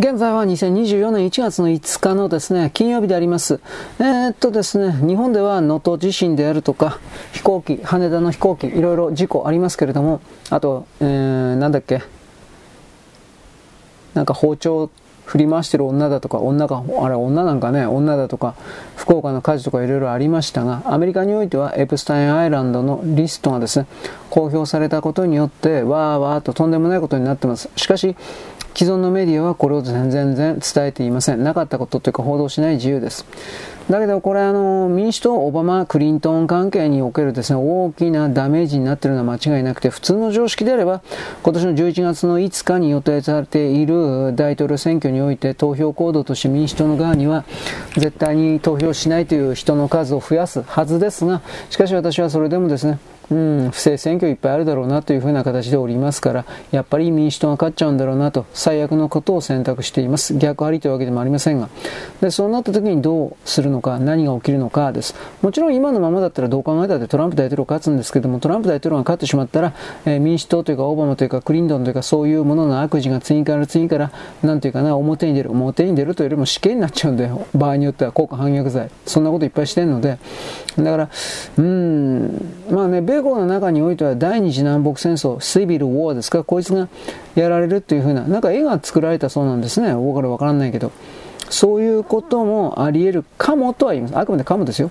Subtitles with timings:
[0.00, 3.60] 現在は2024年1月の5日のですね、金曜日であります。
[3.98, 6.98] えー、っとですね、日本では能登地震であるとか、
[7.34, 12.02] 飛行機、羽田の飛行機、いろいろ事故ありますけれども、あと、えー、なんだっけ、
[14.14, 14.88] なんか包丁
[15.26, 18.54] 振り回してる女だとか、女が、あれ女なんかね、女だとか、
[18.96, 23.86] 福岡の火事とかいろいろありましたが、アメリカにおいてはエプスタインアイランドのリストがですね、
[24.30, 27.68] 公表されたことによって、わーわーととんでもないことになってます。
[27.76, 28.16] しかし、
[28.74, 31.42] 既存のメディアはこれを全然伝えていません。
[31.42, 33.26] なかったことというか報道しない自由です。
[33.90, 41.02] だけどこれあの民主党、オバマ、クリントン関係におけるですね、大きなダメージになっているのは間違いなくて、普通の常識であれば、
[41.42, 47.44] 今年の11月の5日に予定されている大統領選挙において投票行動として民主党の側には
[47.96, 53.00] 絶対に投票しないという人の数を増やすはずですが、しかし私はそれでもですね、
[53.30, 60.36] うん、不正選挙いっぱいあるだろうなというふうな形でおりますから、やっぱり民主党が勝っちゃうんだろうなと、最悪のことを選択しています。
[60.36, 61.68] 逆張りというわけでもありませんが。
[62.20, 65.14] で、そうなった時にどうするのか、何が起きるのかです。
[65.42, 69.74] もちろん今のままだったらどう考えたってトランプ大統領勝つんですけども、トランプ大統領が勝ってしまったら、
[70.06, 74.10] えー、民主党というかオバマというかクリントンというかそういうものの悪事が次から次から、
[74.42, 75.50] なんていうかな、表に出る。
[75.52, 78.90] 表に出るというよりも死刑になっちゃうんで、場合によっては効果反逆罪。
[79.06, 80.18] そんなこといっぱいしてるので、
[80.76, 81.08] だから、
[81.58, 86.88] うん、まあね、米国の中においては第二次南北戦争、シビル・ウォーですか、こいつが
[87.34, 89.94] やられるっていうふうな、なんか絵が作られたそうなんですね。
[89.94, 90.92] 僕からわからないけど。
[91.50, 94.18] そういうこともあり得るかもとは言います。
[94.18, 94.90] あくまでかもですよ。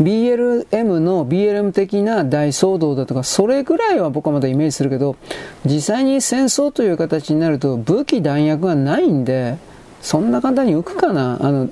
[0.00, 5.16] BLM の BLM 的な大騒動だとか、それぐらいは僕はまだイメージするけど、
[5.64, 9.58] 実際に戦争という形になると武器弾薬がないんで、
[10.00, 11.68] そんな簡単に浮くかなあの、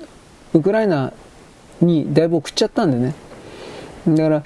[0.53, 1.13] ウクライナ
[1.81, 3.15] にだいぶ送っちゃったんでね。
[4.07, 4.43] だから、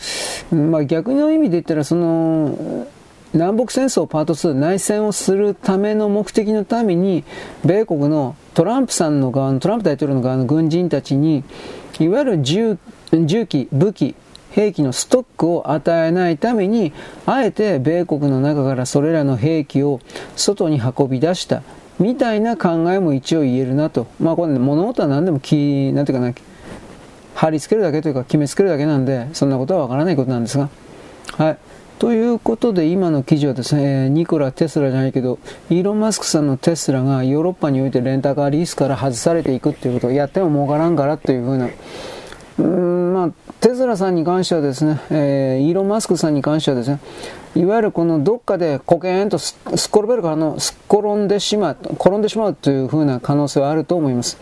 [0.51, 2.87] まあ逆の意味で言ったら、その、
[3.33, 7.23] 南北戦争パート2内戦をするための目的のために
[7.63, 11.43] 米国のトランプさんの側のトランプ大統領の側の軍人たちに
[11.99, 12.79] いわゆる銃
[13.11, 14.15] 銃器武器
[14.49, 16.91] 兵器のストックを与えないために
[17.27, 19.99] あえて米国の中からそれらの兵器を
[20.35, 21.61] 外に運び出した
[21.99, 24.07] みたいな考えも一応言えるなと。
[24.19, 26.33] まあこれ、物事は何でも気なんていうかな
[27.39, 30.69] 貼り付けるだけというか決めつけるだけなんで、そんなことはわからないことなんですが。
[31.37, 31.57] はい。
[31.97, 35.39] ということで、今の記事はですね、ニコラ・テスラじゃないけど、
[35.69, 41.69] イーロン・マスクさんのテスラがヨーロッパにおいてレンタカーリースから外されていくっていうことをやっても儲からんからっていうふうな、
[42.57, 43.29] うん、まあ、
[43.61, 46.99] テスラさんに関してはですね、えー、イーロン・マスクさんに関してはですね、
[47.55, 54.37] いわゆるこのどっかでコケーンとすっ転べるからの、すっ転んでしまう、転んでしまうというふうな可能性はあると思います。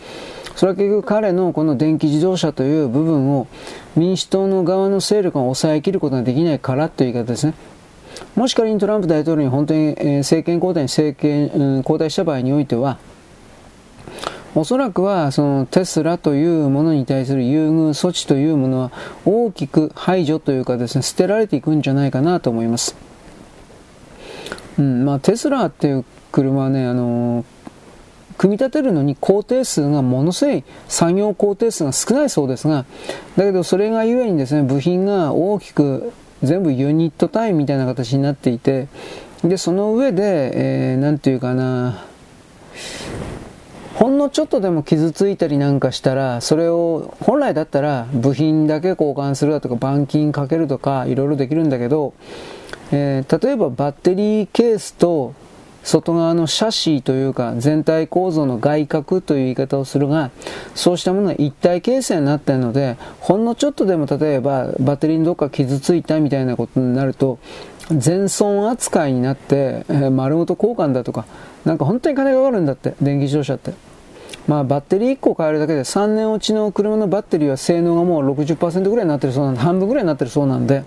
[0.58, 3.46] それは結局彼のこの電気自動車という部分を
[3.94, 7.54] 民主党の側の勢力が抑えきることができないからという言い方ですね。
[8.34, 12.98] もし仮にトランプ大統領に本当に政権交代に政権、交代した場合においては、
[14.56, 18.90] おそらくはそのテスラというものに対する優遇措置というものは
[19.24, 22.96] 大きく排除というかですね、捨てられていくんじゃないかなと思います。
[24.76, 27.57] うん、まあテスラっていう車はね、あのー
[28.38, 32.86] 組み立てるのに工程数がものすごい作業工程数が少ないそうですが、
[33.36, 36.12] だけどそれがゆえにですね、部品が大きく
[36.42, 38.86] 全部ユニット単位みたいな形になっていて、
[39.42, 42.04] で、その上で、えー、なんていうかな、
[43.96, 52.14] ほんのちょっとでも傷ついたりなんかしたら、それを本来だったら部品だけ交換するだとか板金かけるとかいろいろできるんだけど、
[52.92, 55.34] えー、例えばバッテリーケースと
[55.88, 60.30] 外側のシャシーというか全体構造の外角という言い方をするが
[60.74, 67.38] そうしたものは一体形成になっているのでほんのちょっとでも例えばバッテリーにどっか傷ついたみたいなことになると
[67.90, 71.24] 全損扱いになって、えー、丸ごと交換だとか
[71.64, 73.87] なんか本当に金がかかるんだって電気自動車って。
[74.48, 80.84] まあ、バッテリー1個変えるだけで3年落ちの車のバッテリーは性能がもう60%ぐらいになってるそうなんで半分ぐらいになってるそうなんで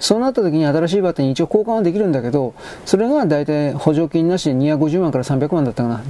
[0.00, 2.52] そうなった時に新しいバッテリーに一応交換はできるんだけど
[2.84, 6.02] それが大体補助金なしで250万から300万だったかな。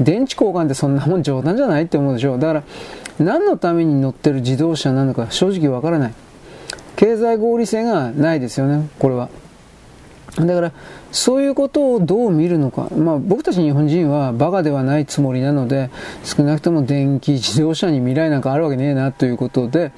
[0.00, 2.38] 電池交換ってそんなもん冗談じゃないって思うでしょ。
[2.38, 2.62] だから
[3.18, 6.14] 何のために乗ってる自動車なのか正直わからない。
[6.94, 9.28] 経済合理性がないですよねこれは。
[10.36, 10.72] だから
[11.10, 15.90] そういうことをどう見るのか、まあ、僕たち日本人はバカではないつもりなので
[16.24, 19.92] 少なくとも電気自動車に未来なんかあるわけねえなということで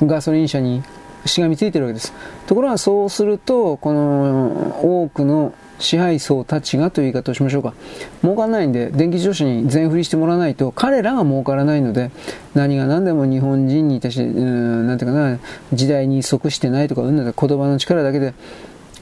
[0.00, 0.82] ガソリン車に
[1.26, 2.12] しがみついてるわけです。
[2.46, 7.74] ところがそうするとこの多くの支配層たちがという言い方をしましょうか。
[8.22, 12.10] 儲からないんで電気自動車に全振りしてもらわないと彼らが儲からないので
[12.54, 15.38] 何が何でも日本人に対してうんなんていうかな
[15.72, 18.34] 時代に即してないとかうんだ言葉の力だけで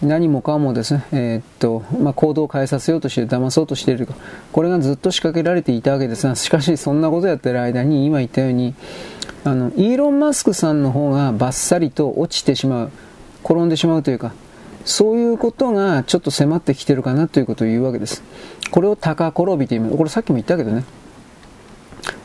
[0.02, 0.94] 何もかもです。
[0.94, 4.08] ね、えー、っと、まあ、行動を変えさせようとして騙そうとしている
[4.50, 8.74] これがずっと仕掛けられていたわけですが、しかしそんなことやってる間に、今言ったように、
[9.44, 12.90] あの、イーロン・マスクさんの方がバッサリと落ちてしまう、
[13.44, 14.32] 転んでしまうというか、
[14.86, 18.22] そういうことがちょっと迫ってきてるかなということを言うわけです。
[18.70, 20.84] これを高転びという、これさっきも言ったけどね、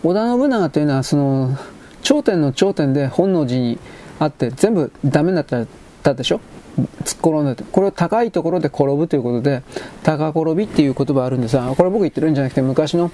[0.03, 1.57] 織田信長というのは、その、
[2.01, 3.79] 頂点の頂点で本能寺に
[4.19, 5.45] あって、全部ダメになっ
[6.03, 6.39] たでしょ？
[6.77, 9.63] 突っ転んでて、これを高いところで転ぶということで、
[10.03, 13.11] 高転びっていう言葉あるんですが、これ僕言ってるんじゃなくて、昔の、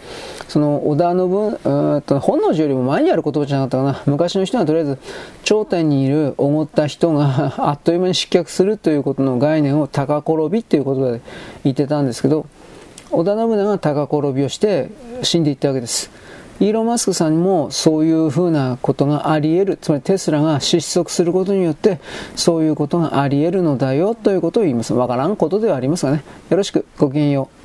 [0.47, 4.03] その、織田信、う んと、本能寺よりも前にある言葉じゃなかったかな。
[4.05, 4.97] 昔の人はとりあえず、
[5.43, 11.21] 頂点にいる、思った人があっという間に失脚するということの概念を高転びっていう言葉で
[11.63, 12.45] 言ってたんですけど、
[13.11, 14.89] 織田信長が高転びをして
[15.21, 16.09] 死んでいったわけです。
[16.61, 21.99] イーロン・マスクさんもそういうふうなことがあり得る、つまりテスラが失速することによって、
[22.35, 24.93] そういうことがあり得るのだよということを言います。
[24.93, 26.23] わからんことではありますがね。
[26.51, 27.60] よろしく、ごきげんよう。